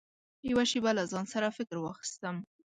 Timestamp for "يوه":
0.49-0.63